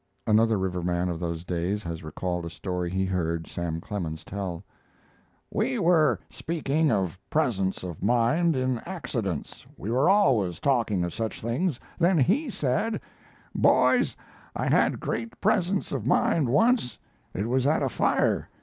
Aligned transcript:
Another 0.25 0.57
riverman 0.57 1.09
of 1.09 1.19
those 1.19 1.43
days 1.43 1.83
has 1.83 2.03
recalled 2.03 2.43
a 2.43 2.49
story 2.49 2.89
he 2.89 3.05
heard 3.05 3.45
Sam 3.45 3.79
Clemens 3.79 4.23
tell: 4.23 4.63
We 5.51 5.77
were 5.77 6.19
speaking 6.27 6.91
of 6.91 7.19
presence 7.29 7.83
of 7.83 8.01
mind 8.01 8.55
in 8.55 8.79
accidents 8.87 9.63
we 9.77 9.91
were 9.91 10.09
always 10.09 10.59
talking 10.59 11.03
of 11.03 11.13
such 11.13 11.39
things; 11.39 11.79
then 11.99 12.17
he 12.17 12.49
said: 12.49 12.99
"Boys, 13.53 14.17
I 14.55 14.69
had 14.69 14.99
great 14.99 15.39
presence 15.39 15.91
of 15.91 16.07
mind 16.07 16.49
once. 16.49 16.97
It 17.35 17.47
was 17.47 17.67
at 17.67 17.83
a 17.83 17.87
fire. 17.89 18.49